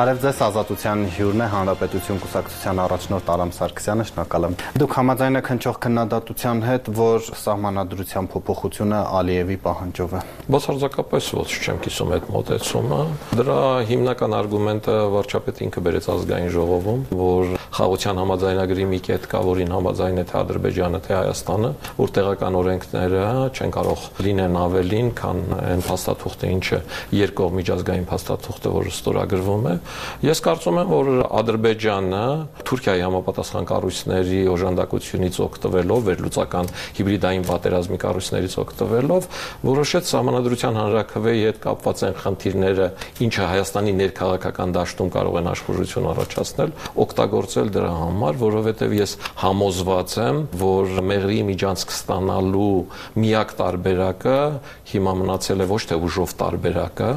[0.00, 5.50] Բարև ձեզ, Ազատության հյուրն է Հանրապետություն կուսակցության առաջնորդ Արամ Սարգսյանը, շնորհակալ եմ։ Դուք համաձայն եք
[5.52, 10.22] հնչող քննադատության հետ, որ սահմանադրության փոփոխությունը Ալիևի պահանջով է։
[10.56, 13.00] Բացարձակապես ոչ չեմ կիսում այդ մոտեցումը։
[13.40, 19.74] Դրա հիմնական արգումենտը վարչապետ ինքը բերեց ազգային ժողովում, որ խաղաղության համաձայնագրի մի կետ կա, որին
[19.76, 23.22] համաձայն է թե Ադրբեջանը, թե Հայաստանը, որ տեղական օրենքները
[23.54, 26.80] չեն կարող լինեն ավելին, քան այն փաստաթուղթը, ինչը
[27.20, 29.74] երկկողմ միջազգային փաստաթուղթը, որը ստորագրվում է։
[30.24, 31.08] Ես կարծում եմ, որ
[31.40, 32.24] Ադրբեջանը
[32.70, 39.28] Թուրքիայի համապատասխան կառույցների օժանդակությունից օգտվելով, վերլուծական հիբրիդային պատերազմի կառույցներից օգտվելով,
[39.70, 42.88] որոշեց համանadrության հանրակրվեի հետ կապված այն խնդիրները,
[43.26, 50.40] ինչը Հայաստանի ներքաղաքական դաշտում կարող են աշխուժություն առաջացնել, օգտագործել դրա համար, որովհետև ես համոզված եմ,
[50.60, 52.76] որ մեղրի միջանցք ստանալու
[53.20, 54.38] միակ տարբերակը
[54.90, 57.10] հիմա մնացել է ոչ թե ուժով տարբերակը,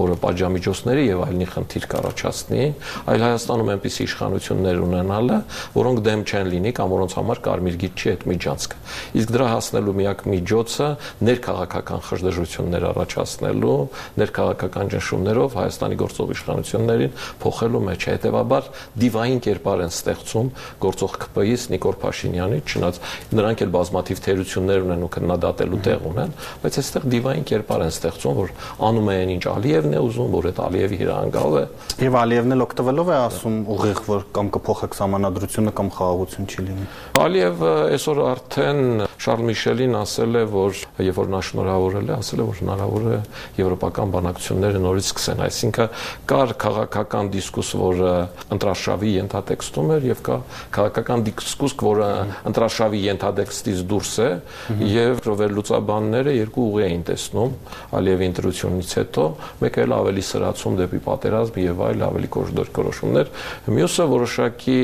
[0.00, 2.64] որը պատժամիջոցների եւ այլնի խնդիր կառաջացնի,
[3.10, 5.36] այլ Հայաստանում այնպիսի իշխանություններ ունենալը,
[5.76, 8.78] որոնք դեմ չեն լինի կամ որոնց համար կարմիր գիծ չի այդ միջանցքը։
[9.20, 10.88] Իսկ դրա հասնելու միակ միջոցը
[11.28, 13.76] ներքաղաքական խժդժություններ առաջացնելու,
[14.20, 18.70] ներքաղաքական ճնշումներով Հայաստանի գործող իշխանություններին փոխելու մեջ է հետեւաբար
[19.00, 23.00] դիվային կերպար են ստեղծում գործող ԿՊ-ից Նիկոլ Փաշինյանի, չնայած
[23.40, 28.40] նրանք էլ բազմաթիվ թերություններ ունեն ու քննադատելու տեղ ունեն, բայց այստեղ դիվային կերպար են ստեղծում,
[28.40, 28.54] որ
[28.90, 31.64] անում այն ինչ Ալիևն է ուզում, որ այդ Ալիևի հիրանալով է։
[31.98, 36.86] Եվ Ալիևն էլ օգտվելով է ասում ուղիղ, որ կամ կփոխեք համանadrությունը կամ խաղաղություն չի լինի։
[37.20, 38.82] Ալիևը այսօր արդեն
[39.20, 43.18] Շարլ Միշելին ասել է, որ երբ որ նա շնորհավորել է, ասել է, որ հնարավոր է
[43.60, 45.90] եվրոպական բանակցությունները նորից սկսեն, այսինքն
[46.30, 48.12] կար քաղաքական դիսկուս, որը
[48.56, 50.38] ընտրաշավի ենթատեքստում էր եւ կա
[50.78, 52.08] քաղաքական դիսկուս, որը
[52.48, 54.30] ընտրաշավի ենթատեքստից դուրս է
[54.94, 57.54] եւ վերլուծաբանները երկու ուղի էին տեսնում
[58.00, 59.28] Ալիևի ընտրությունից հետո,
[59.60, 62.28] մեկը էլ ավելի սրացում դեպի պատերազմ եւ այլ ավելի
[62.76, 63.30] կորոշումներ,
[63.76, 64.78] մյուսը որոշակի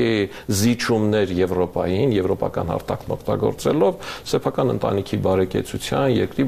[0.57, 6.47] զիջումներ Եվրոպային, եվրոպական հարթակն օգտագործելով սեփական ընտանիքի բարեկեցության, երկրի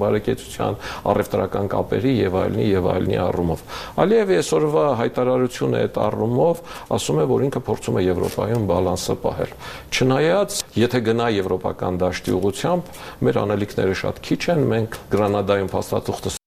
[0.00, 0.78] բարեկեցության,
[1.10, 3.64] առևտրական կապերի եւ այլնի եւ այլնի առումով։
[4.04, 6.64] Ալիևի այսօրվա հայտարարությունը այդ առումով
[6.96, 9.54] ասում է, որ ինքը փորձում է Եվրոպայում բալանսը պահել։
[9.90, 12.92] Չնայած, եթե գնա եվրոպական դաշտի ուղությամբ,
[13.28, 16.39] մեր անելիքները շատ քիչ են, մենք Գրանադայում փաստաթուղթը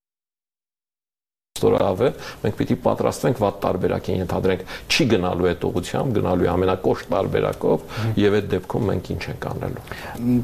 [1.64, 2.08] ստորավ է,
[2.42, 7.84] մենք պիտի պատրաստվենք վատ տարբերակին ենթադրենք, չի գնալու այդ ուղությամբ, գնալու է ամենակոշտ տարբերակով
[8.18, 9.84] եւ այդ դեպքում մենք ինչ ենք անելու։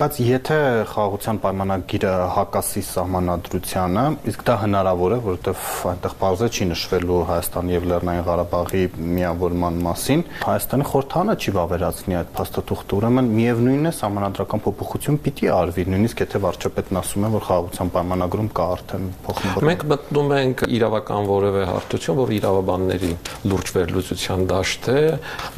[0.00, 0.58] Բայց եթե
[0.90, 7.88] խաղաղության պայմանագիրը հակասի սահմանադրությանը, իսկ դա հնարավոր է, որովհետեւ այնտեղ բարձր չի նշվելու Հայաստանի եւ
[7.90, 8.84] Լեռնային Ղարաբաղի
[9.18, 15.86] միավորման մասին, Հայաստանի խորհրդանը չի վավերացնի այդ փաստաթուղթը, ուրեմն միևնույնն է սահմանադրական փոփոխություն պիտի արվի,
[15.90, 20.99] նույնիսկ եթե վարչապետն ասում է, որ խաղաղության պայմանագրում կա արդեն փոխում։ Մենք մտնում ենք իրավական
[21.08, 23.12] կան որևէ հարթություն, որ իրավաբանների
[23.50, 25.04] լուրջ վերլուծության դաշտ է,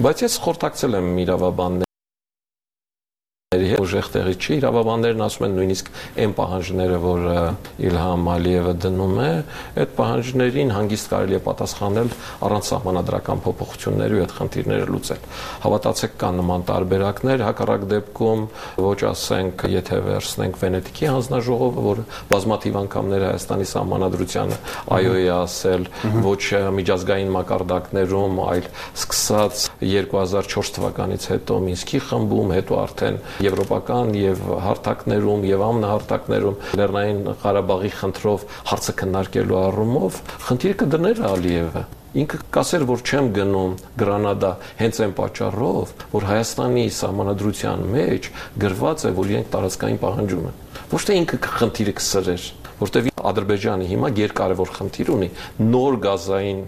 [0.06, 1.91] բայց ես խորտակցել եմ իրավաբաններ
[3.52, 5.90] հետ ուժեղ տեղի չի իրավաբաններն ասում են նույնիսկ
[6.22, 7.26] այն պահանջները որ
[7.82, 9.30] Իլհամ Ալիևը դնում է
[9.82, 12.12] այդ պահանջներին հանգիստ կարելի է պատասխանել
[12.48, 15.26] առանց սահմանադրական փոփոխությունների ու այդ խնդիրները լուծել
[15.62, 18.46] հավատացեք կան նման տարբերակներ հակառակ դեպքում
[18.82, 22.02] ոչ ասենք եթե վերցնենք Վենետիկի հանձնաժողովը որ
[22.32, 24.58] բազմաթիվ անգամներ Հայաստանի սահմանադրությանը
[24.96, 25.86] այո է ասել
[26.26, 26.42] ոչ
[26.78, 35.64] միջազգային մակարդակներում այլ սկսած 2004 թվականից հետո Մինսկի խմբում հետո արդեն եվրոպական եւ հարթակներում եւ
[35.68, 41.84] ամնահարտակներում Լեռնային Ղարաբաղի խնդրով հարցը քննարկելու առումով խնդիրը կդներ Ալիևը
[42.22, 44.50] ինքը կասեր որ չեմ գնում Գրանադա
[44.82, 48.28] հենց այն պատճառով որ Հայաստանի սահմանադրության մեջ
[48.64, 50.58] գրված է որ իրենք տարածքային պահանջում են
[50.92, 52.44] ոչ թե ինքը խնդիրը կսրեր
[52.82, 55.30] որտեվ Ադրբեջանը հիմա երկարևոր խնդիր ունի
[55.72, 56.62] նոր գազային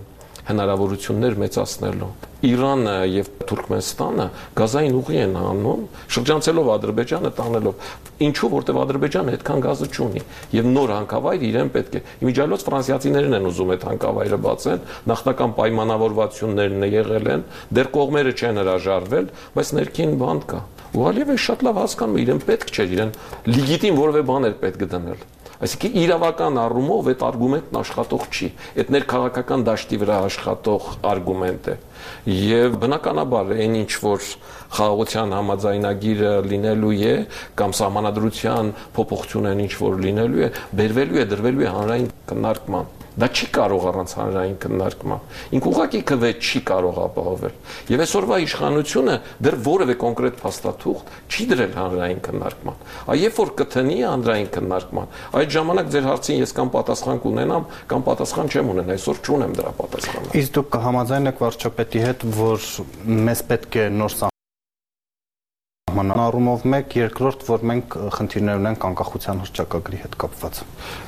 [0.49, 2.11] հնարավորություններ մեծացնելու
[2.45, 4.27] Իրանը եւ Թուրքմենստանը
[4.59, 5.85] գազային ուղի են անում,
[6.15, 7.87] շրջանցելով Ադրբեջանը, տանելով։
[8.25, 10.23] Ինչու, որտեվ Ադրբեջանը այդքան գազը չունի
[10.55, 16.89] եւ նոր հանքավայր իրեն պետք է։ Իմիջիալոց ֆրանսիացիներն են ուզում այդ հանքավայրը բացեն, նախնական պայմանավորվածություններն
[16.95, 20.65] եղել են, դեռ կողմերը չեն հրաժարվել, բայց ներքին բանդ կա։
[20.95, 23.15] Ու Ալիևը շատ լավ հասկանում իրեն պետք չէ, իրեն
[23.51, 25.25] լիգիտիմ որևէ բան էր պետք դնել
[25.63, 31.77] Այսինքն իրավական առումով այդ արգումենտն աշխատող չի։ Այդ ներքաղաքական դաշտի վրա աշխատող արգումենտ է։
[32.35, 34.27] Եվ բնականաբար այն ինչ որ
[34.75, 37.15] խաղաղության համաձայնագիրը լինելու է
[37.63, 40.53] կամ սահմանադրության փոփոխությունն ինչ որ լինելու է,
[40.83, 45.21] բերվելու է, դրվելու է հանրային քննարկման Դա չի կարող առանց հանրային քննարկման։
[45.55, 47.55] Ինք ուղակի քվե չի կարող ապահովել։
[47.95, 49.15] Եվ այսօրվա իշխանությունը
[49.47, 52.83] դեռ որևէ կոնկրետ փաստաթուղթ չի դրել հանրային քննարկման։
[53.15, 58.07] Այ երբ որ կթնի հանրային քննարկման, այդ ժամանակ ձեր հարցին ես կամ պատասխան կունենամ, կամ
[58.11, 62.71] պատասխան չեմ ունենա։ Այսօր չունեմ դրա պատասխանը։ Իսկ դուք կհամաձայնեք վարչապետի հետ, որ
[63.31, 64.34] մեզ պետք է նոր
[65.95, 70.59] սահման առումով մեկ, երկրորդ, որ մենք խնդիրներ ունենք անկախության հռչակագրի հետ կապված։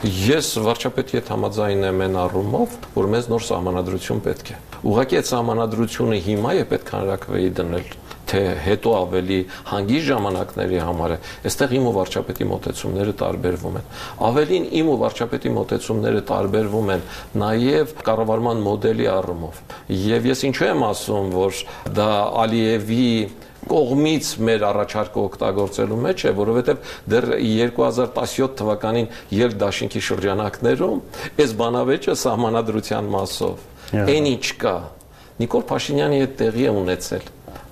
[0.07, 5.31] Ես վարչապետի հետ համաձայն եմ այն առումով, որ մեզ նոր սահմանադրություն պետք է։ Ուղղակի այդ
[5.33, 7.89] սահմանադրությունը հիմա է պետք հանրակրվեի դնել
[8.27, 9.37] թե հետո ավելի
[9.71, 13.87] հանգիստ ժամանակների համար է, այստեղ իմ ու վարչապետի մոտեցումները տարբերվում են։
[14.27, 17.05] Ավելին իմ ու վարչապետի մոտեցումները տարբերվում են
[17.47, 19.63] նաև կառավարման մոդելի առումով։
[20.11, 21.63] Եվ ես ինչու եմ ասում, որ
[22.01, 22.11] դա
[22.43, 23.07] Ալիևի
[23.67, 29.09] կողմից մեր առաջարկը օգտագործելու մեջ է, որովհետև դեռ 2017 թվականին
[29.47, 31.01] ել դաշինքի շրջանակներում
[31.45, 33.67] այս բանավեճը սահմանադրության մասով
[34.07, 34.77] այն ինչ կա
[35.37, 37.27] Նիկոլ Փաշինյանի հետ տեղի է ունեցել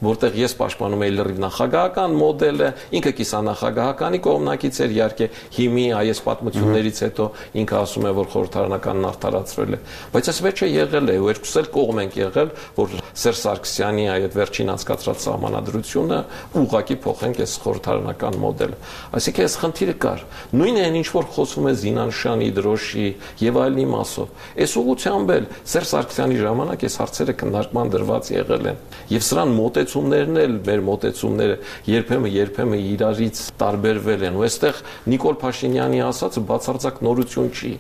[0.05, 2.69] որտեղ ես պաշտպանում էի լրիվ նախագահական մոդելը,
[2.99, 7.29] ինքը կիսանախագահականի կողմնակից էր, իհարկե հիմի այս պատմություններից հետո
[7.63, 9.81] ինքը ասում է, որ խորհրդարանականն արդարացրել է,
[10.15, 14.33] բայց այս վերջը եղել է, ու երկուս էլ կողմ ենք եղել, որ Սերժ Սարգսյանի այդ
[14.35, 16.17] վերջին անցկացրած սահմանադրությունը
[16.59, 18.79] ուղակի փոխենք այս խորհրդարանական մոդելը։
[19.15, 20.25] Այսինքն այս խնդիրը կար։
[20.59, 23.07] Նույնը այն ինչ որ խոսում է Զինանշանի, Դրոշի
[23.45, 28.83] եւ այլնի մասով։ Այս ուղղությամբ էլ Սերժ Սարգսյանի ժամանակ այս հարցերը քննարկման դրված եղել են։
[29.15, 31.57] Եվ սրան մոտեց մոտեցումներն էլ մեր մոտեցումները
[31.91, 34.79] երբեմն երբեմն իրարից տարբերվել են ու այստեղ
[35.13, 37.73] Նիկոլ Փաշինյանի ասածը բացարձակ նորություն չի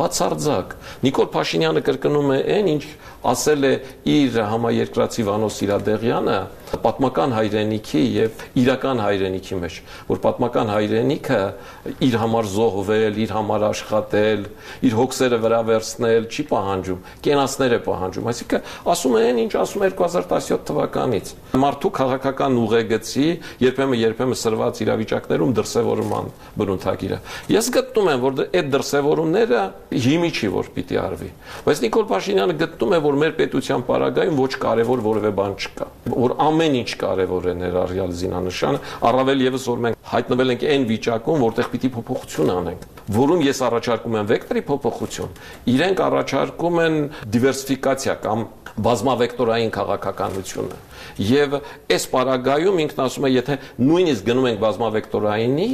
[0.00, 0.74] բացարձակ
[1.04, 2.84] Նիկոլ Փաշինյանը կրկնում է այն ինչ
[3.30, 3.74] ասել է
[4.16, 6.38] իր համաերկրացի Վանո Սիրադեղյանը
[6.84, 9.78] պատմական հայրենիքի եւ իրական հայրենիքի մեջ,
[10.10, 11.40] որ պատմական հայրենիքը
[12.06, 14.44] իր համար զոհվել, իր համար աշխատել,
[14.86, 20.64] իր հոգսերը վրա վերցնել չի պահանջում, կենացներ է պահանջում։ Այսինքն ասում են ինչ ասում 2017
[20.70, 23.26] թվականից։ Մարդու քաղաքական ուղեգծի
[23.64, 26.30] երբեմն երբեմն սրված իրավիճակներում դրսևորման
[26.60, 27.18] բնութագիրը։
[27.50, 29.62] Ես գտնում եմ, որ այդ դրսևորումները
[30.06, 31.30] հիմի չի որ պիտի արվի։
[31.66, 36.34] Բայց Նիկոլ Փաշինյանը գտնում է, որ մեր պետության պարագայում ոչ կարևոր որևէ բան չկա, որ
[36.60, 38.78] ամեն ինչ կարևոր է ներառյալ զինանշանը,
[39.08, 42.84] առավել եւս որ մենք հայտնվել ենք այն վիճակում, որտեղ պիտի փոփոխություն անենք,
[43.16, 45.32] որում ես առաջարկում եմ վեկտորի փոփոխություն,
[45.72, 46.98] իրենք առաջարկում են
[47.32, 48.44] դիվերսիֆիկացիա կամ
[48.90, 50.78] բազմավեկտորային քաղաքականությունը
[51.30, 51.56] եւ
[51.96, 55.70] այս պարագայում ինքն ասում է եթե նույնիսկ գնում ենք բազմավեկտորայինի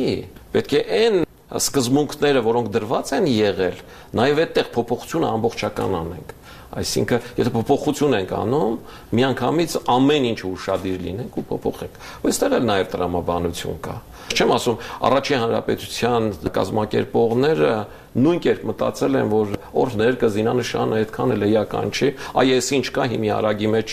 [0.54, 1.18] պետք է այն
[1.56, 3.76] սկզբունքները, որոնք դրված են եղել,
[4.18, 6.32] նաև այդտեղ փոփոխությունը ամբողջական անենք։
[6.76, 8.76] Այսինքն, եթե փոփոխություն ենք անում,
[9.16, 13.96] միանգամից ամեն ինչ ուշադիր լինենք ու փոփոխենք։ Այստեղ էլ նաև տրամաբանություն կա։
[14.26, 16.24] Չեմ ասում, առաջի հանրապետության
[16.56, 17.70] կազմակերպողները
[18.16, 22.08] նույն կերպ մտածել են, որ օրհներ կզինանշանը այդքան էլ էական չի,
[22.40, 23.92] այ ես ինչ կա հիմի արագի մեջ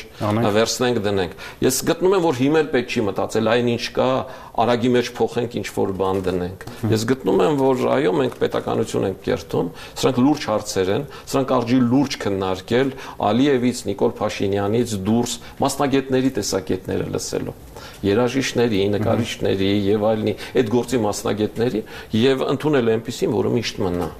[0.55, 1.33] վերցնենք դնենք։
[1.65, 4.07] Ես գտնում եմ, որ հիմա էլ պետք չի մտածել, այն ինչ կա
[4.63, 9.21] արագի մեջ փոխենք ինչ որ բան դնենք։ Ես գտնում եմ, որ այո, մենք պետականություն ենք
[9.27, 12.95] կերտում, սրանք լուրջ հարցեր են, սրանք արժի լուրջ քննարկել
[13.33, 17.57] Ալիևից, Նիկոլ Փաշինյանից դուրս մասնագետների տեսակետները լսելու
[18.09, 21.85] երաժիշտների, նկարիչների եւ այլնի այդ գործի մասնագետների
[22.23, 24.11] եւ ընդունել այնպեսին, որը միշտ մնա։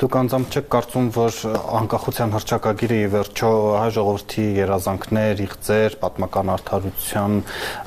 [0.00, 1.36] Դուք անձամբ չեք կարծում, որ
[1.80, 7.36] անկախության հռչակագիրը ի վերջո հայ ժողովրդի երազանքներ, իղձեր, պատմական արդարության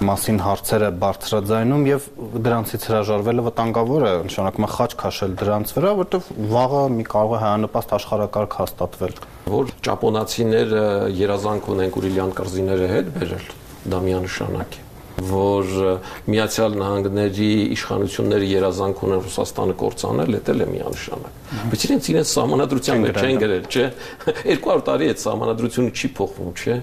[0.10, 2.08] մասին հարցերը բարձրաձայնում եւ
[2.48, 7.44] դրանցից հրաժարվելը վտանգավոր է, նշանակում է խաչ քաշել դրանց վրա, որտեղ վաղը մի կարող է
[7.44, 9.19] հայանպաստ աշխարհակարգ հաստատվել։
[9.57, 10.88] Որ ճապոնացիները
[11.19, 13.54] երազանք ունեն Կուրիլյան կղզիները հետ բերել,
[13.94, 21.52] դա միանշանակ է որ Միացյալ Նահանգների իշխանությունները երազանք ունեն Ռուսաստանը կործանել, դա էլ է միանշանակ։
[21.70, 23.86] Բայց իրենց իրենց սահմանադրության մեջ չեն գրել, չէ։
[24.64, 26.78] 200 տարի այդ սահմանադրությունը չի փոխվում, չէ։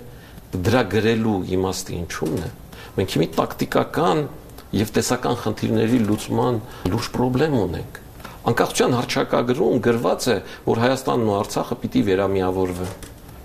[0.71, 2.51] Դրա գրելու իմաստը ինչու՞մն է։
[3.01, 4.23] Մենք հիմի տակտիկական
[4.79, 6.61] եւ տեսական խնդիրների լուծման
[6.91, 7.99] լուրջ խնդրեմ ունենք։
[8.51, 10.37] Անկախության հռչակագրում գրված է,
[10.71, 12.95] որ Հայաստանն ու Արցախը պիտի վերամիավորվեն։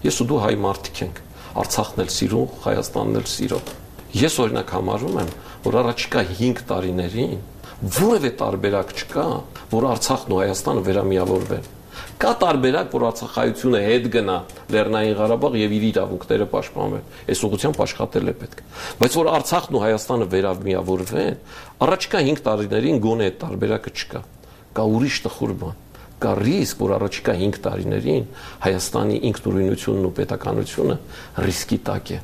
[0.06, 1.24] Ես ու դու հայ մարդիկ ենք։
[1.65, 3.74] Արցախն էլ սիրում, Հայաստանն էլ սիրում
[4.15, 5.31] Ես օրինակ համարում եմ,
[5.65, 7.39] որ առաջիկա 5 տարիներին
[7.95, 9.24] որևէ տարբերակ չկա,
[9.74, 11.65] որ Արցախն ու Հայաստանը վերամիավորվեն։
[12.24, 14.38] Կա տարբերակ, որ Արցախայությունը հետ գնա
[14.72, 18.63] Լեռնային Ղարաբաղ եւ իր իրավունքները պաշտպանվեն։ Այս ուղղությամբ աշխատել է պետք։
[19.03, 21.36] Բայց որ Արցախն ու Հայաստանը վերամիավորվեն,
[21.84, 24.24] առաջիկա 5 տարիներին գոնե այդ տարբերակը չկա։
[24.79, 25.84] Կա ուրիշ տխուր բան
[26.15, 28.29] կա ռիսկ, որ առաջիկա 5 տարիներին
[28.63, 30.98] Հայաստանի ինքնուրույնությունն ու պետականությունը
[31.43, 32.24] ռիսկի տակ է,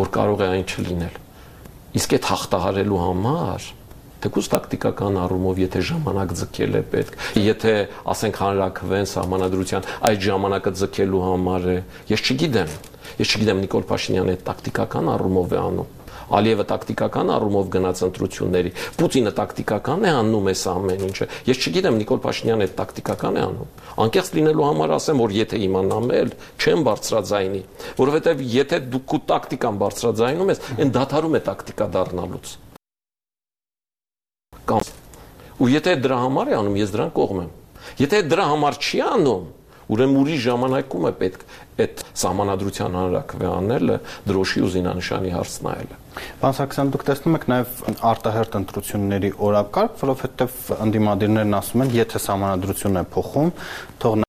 [0.00, 1.24] որ կարող է այն չլինել
[1.96, 3.66] Իսկ այդ հաղթահարելու համար
[4.26, 7.16] թեկուզ տակտիկական առումով եթե ժամանակ ձգել է պետք,
[7.46, 7.74] եթե
[8.12, 11.76] ասենք հանրակվեն սահմանադրության այդ ժամանակը ձգելու համար է,
[12.10, 12.72] ես չգիտեմ։
[13.16, 15.94] Ես չգիտեմ Նիկոլ Փաշինյանը այդ տակտիկական առումով է անում
[16.26, 22.20] Ալիևը տակտիկական առումով գնաց ընտրությունների, Պուտինը տակտիկական է անում այս ամեն ինչը։ Ես չգիտեմ Նիկոլ
[22.24, 23.70] Փաշինյանը այդ տակտիկական է անում։
[24.06, 27.62] Անկեղծ լինելու համար ասեմ, որ եթե իմանամ էլ, չեմ բարձրաձայնի,
[28.02, 32.56] որովհետև եթե դու քո տակտիկան բարձրաձայնում ես, այն դադարում է տակտիկա դառնալուց։
[34.66, 34.90] Կամ
[35.56, 37.52] ու եթե դրա համար է անում, ես դրան կողմ եմ։
[38.02, 39.44] Եթե դրա համար չի անում,
[39.92, 41.46] ուրեմն ուրիշ ժամանակում է պետք
[41.86, 45.98] այդ սահմանադրության հանրակրվե անելը դրոշի ու զինանշանի հարց նայելը։
[46.40, 53.02] Պարոն Սարգսյան, դուք տեսնում եք նաև արտահերտ ընտրությունների օրակարգ, որովհետև ընդդիմադիրներն ասում են, եթե համանadrությունն
[53.02, 53.50] է փոխում,
[54.00, 54.22] թող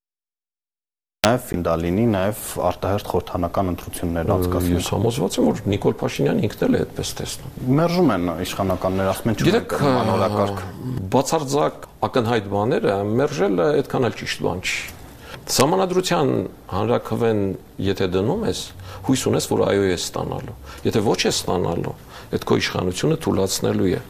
[1.28, 6.76] նաև Ֆինդալինի, նաև արտահերտ խորհրդանական ընտրություններ անցկացվեն։ Ես համոզված եմ, որ Նիկոլ Փաշինյանը ինքն էլ
[6.78, 10.62] է այդպես տեսնում։ Մերժում են իշխանականները, ասում են չունենք անորակարգ։
[11.16, 14.97] Բացարձակ ակնհայտ բաները մերժելը այդքան էլ ճիշտ բան չի։
[15.48, 16.30] Սամանադրության
[16.68, 17.38] հանրակրվեն
[17.80, 18.58] եթե դնում ես,
[19.06, 21.94] հույս ունես, որ այո ես ստանալու։ Եթե ոչ ես ստանալու,
[22.36, 24.00] այդ քո իշխանությունը թույլատնելու է։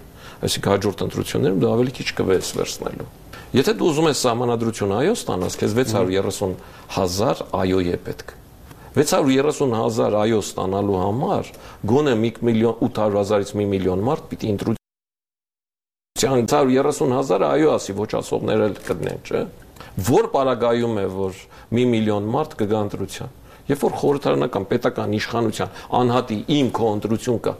[0.48, 3.06] Այսինքն հաջորդ ընտրություններում դա ավելի քիչ կվես վերցնելու։
[3.54, 6.58] Եթե դու ուզում ես սահմանադրություն այո ստանաս, քեզ 630
[6.98, 8.34] հազար այո է պետք։
[8.98, 11.54] 630 հազար այո ստանալու համար
[11.86, 14.84] գոնե 1 միլիոն 800 հազարից 1 միլիոն մարդ պիտի ընտրության
[16.18, 19.42] 630 հազար այո ասի ոչ ասողներ էլ կդնեն, չէ՞
[20.08, 21.40] որ պարագայում է որ
[21.78, 23.34] մի միլիոն մարդ կգա ընտրության
[23.68, 27.54] երբ որ խորհրդարանական պետական իշխանության անհատի իմ քո ընտրություն կա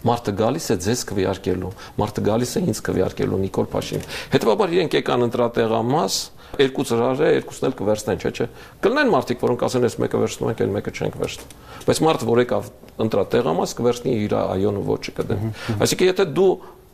[0.00, 5.24] մարդը գալիս է ձեզ քվեարկելու մարդը գալիս է ինձ քվեարկելու Նիկոլ Փաշին հետեւաբար իրենք եկան
[5.26, 6.16] ընտրատեղամաս
[6.60, 8.46] երկու ծրար է երկուսն էլ կվերցնեն չէ՞ չէ
[8.86, 12.40] կլինեն մարդիկ որոնք ասեն ես մեկը վերցնում ենք այլ մեկը չենք վերցնում բայց մարդ որ
[12.40, 12.70] եկավ
[13.04, 16.50] ընտրատեղամաս կվերցնի իր այոն ու ոչը կդեն այսինքն եթե դու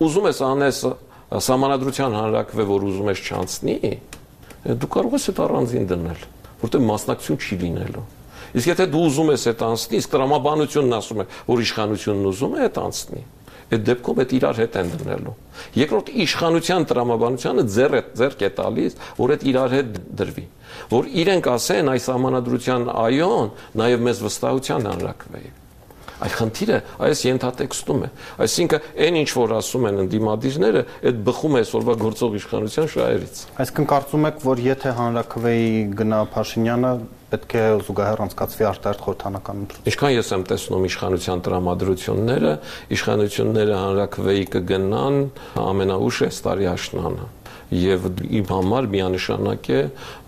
[0.06, 0.82] ուզում ես անես
[1.46, 3.76] համանadrության հանրակրվե որ ուզում ես չանցնի
[4.66, 6.22] դու կարող ես այդ առանձին դնել,
[6.62, 8.04] որտեղ մասնակցություն չի լինելու։
[8.56, 12.60] Իսկ եթե դու ուզում ես այդ անցնի, իսկ տրամաբանությունն ասում է, որ իշխանությունն ուզում է
[12.66, 13.22] այդ անցնի,
[13.66, 15.34] այդ դեպքում այդ իրար հետ են դնելու։
[15.76, 20.46] Երկրորդ իշխանության տրամաբանությունը ձեռ է ձեռք է տալիս, որ այդ իրար հետ դրվի,
[20.94, 25.65] որ իրենք ասեն այս համանadrության այոն նաև մեզ վստահության հանրակրվեի։
[26.16, 28.08] Այդ խնդիրը այս ենթատեքստում է։
[28.46, 33.88] Այսինքն այն ինչ որ ասում են ընդդիմադիրները, այդ բխում է այսօրվա գործող իշխանության շահերից։ Այսինքն
[33.92, 35.68] կարծում եք, որ եթե հանրակրվեի
[36.00, 36.92] գնա Փաշինյանը,
[37.26, 42.52] պետք է զուգահեռ անցկացվի արտահերթ խորհրդանական ընտրություն։ Ինչքան ես եմ տեսնում իշխանության տրամադրությունները,
[42.96, 45.18] իշխանությունները հանրակրվեի կգնան
[45.66, 47.26] ամենաուշ է տարի աշնանը
[47.72, 49.80] եւ իմ համար միանշանակ է,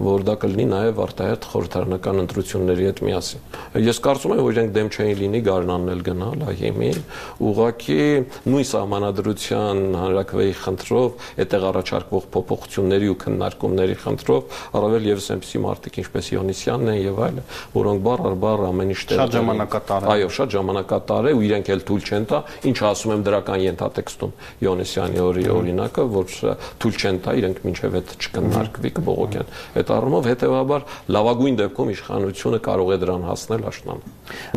[0.02, 3.44] որ դա կլինի նաեւ արտահերթ խորհրդարանական ընտրությունների հետ միասին։
[3.88, 7.00] Ես կարծում եմ, որ իրենք դեմ չէին լինի գարնանն էլ գնալ այեմին,
[7.48, 8.00] ուղղակի
[8.48, 16.30] նույն սահմանադրության հանրակրվեի խնդրով, այդտեղ առաջարկվող փոփոխությունների ու քննարկումների խնդրով, առավել եւս այնպիսի մարդիկ, ինչպես
[16.38, 17.44] Յոնիսյանն են եւ այլը,
[17.78, 21.42] որոնք բառ առ բառ ամեն ինչ տեղ շատ ժամանակատար են։ Այո, շատ ժամանակատար է ու
[21.48, 24.32] իրենք էլ թույլ չեն տա, ինչ ասում եմ դրական ենթատեքստում
[24.68, 25.22] Յոնիսյանի
[25.58, 26.36] օրինակը, որ
[26.78, 32.92] թույլ չեն տա իրենք մինչև այդ չկնարկվի կբողոքեն։ Այդ առումով հետեւաբար լավագույն դեպքում իշխանությունը կարող
[32.94, 34.00] է դրան հասնել աշնան։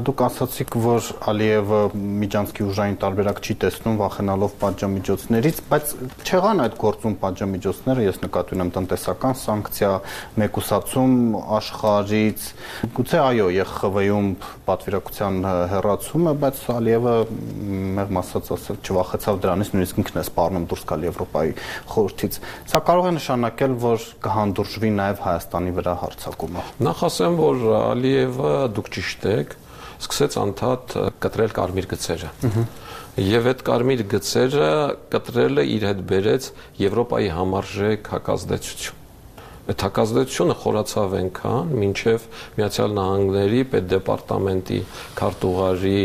[0.08, 1.82] Դուք ասացիք, որ Ալիևը
[2.22, 5.94] Միջանցքի ուժային տարբերակ չի տեսնում վախենալով պատժամիջոցներից, բայց
[6.28, 9.92] չեղան այդ գործում պատժամիջոցները, ես նկատի ունեմ տնտեսական սանկցիա,
[10.42, 11.16] մեկուսացում
[11.60, 12.48] աշխարից,
[12.96, 14.28] գուցե այո, ԵԽՎ-ում
[14.68, 15.40] պատվիրակության
[15.72, 17.16] հերացումը, բայց Ալիևը
[18.01, 21.54] մեղմ ասած ասած չվախեցավ դրանից, նույնիսկ ինքն է սպառնում դուրս գալ Եվրոպայի
[21.92, 28.53] խորհրդից։ Սա կարող է նշանակել, որ կհանդուրժվի նաև Հայաստանի վրա հարձակումը։ Նախ ասեմ, որ Ալիևը
[28.77, 29.56] դուք ճիշտ եք,
[30.06, 32.32] սկսեց անդադ կտրել կարմիր գծերը։
[33.32, 34.72] Եվ այդ կարմիր գծերը
[35.12, 36.50] կտրելը իր հետ բերեց
[36.86, 39.00] Եվրոպայի համարժեք հակազդեցություն
[39.70, 42.24] այդ հակազդեցությունը խորացավ այնքան, մինչև
[42.58, 44.80] Միացյալ Նահանգների պետդեպարտամենտի
[45.20, 46.01] քարտուղարի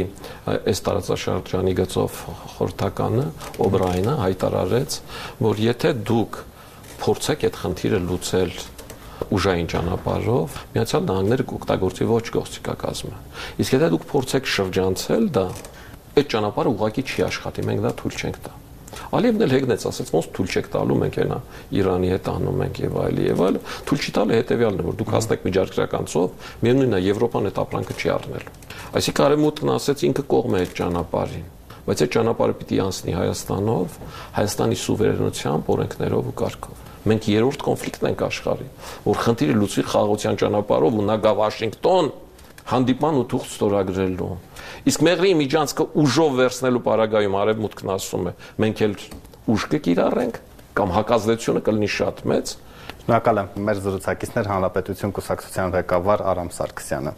[0.56, 2.18] այս տարածաշրջանի գծով
[2.56, 3.26] խորհրդականը
[3.66, 4.98] Օբրայնը հայտարարեց,
[5.46, 6.40] որ եթե դուք
[7.00, 8.52] փորձեք այդ խնդիրը լուծել
[9.36, 13.16] ուժային ճանապարհով Միացյալ Նահանգները կօգտագործի ոչ գործիքակազմը։
[13.64, 15.46] Իսկ եթե դուք փորձեք շրջանցել դա,
[16.16, 18.65] այդ ճանապարհը ուղղակի չի աշխատի, մենք դա թույլ չենք տա։
[19.16, 21.38] Ալիևն էլ հեգնեց, ասեց ոնց թույլ չեք տալու, մենք այնա
[21.76, 25.12] Իրանի հետ անում ենք եւ այլի եւ այլ։ Թույլ չի տալը հետեւյալն է, որ դուք
[25.16, 28.48] հասնեք միջարկրական ծով, միևնույնն է Եվրոպան այդ ապրանքը չի առնել։
[28.96, 31.46] Այսինքն արևմուտքն ասեց ինքը կողմ է այդ ճանապարհին
[31.86, 33.96] բայց այդ ճանապարհը պիտի անցնի Հայաստանով,
[34.36, 38.66] Հայաստանի սուվերենությամբ, օրենքներով ու կարգով։ Մենք երրորդ կոնֆլիկտն ենք աշխարհի,
[39.06, 42.10] որ խնդիրը լուծվի խաղաղության ճանապարհով ու նա գա Վաշինգտոն
[42.66, 44.30] հանդիպան ու թուղթ ստորագրելու։
[44.90, 48.32] Իսկ մեղրի միջանցքը ուժով վերցնելու պարագայում արևմուտքն ասում է,
[48.66, 48.96] մենք էլ
[49.56, 50.40] ուժ կկիրառենք
[50.76, 52.56] կամ հակազդեցությունը կլինի շատ մեծ
[53.06, 57.12] Շնորհակալ եմ մեր զրուցակիցներ Հանրապետություն կուսակցության ղեկավար Արամ Սարգսյանը